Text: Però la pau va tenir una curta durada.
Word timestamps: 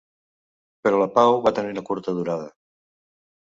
Però 0.87 1.01
la 1.03 1.09
pau 1.19 1.37
va 1.45 1.53
tenir 1.59 1.77
una 1.77 1.87
curta 1.93 2.17
durada. 2.23 2.51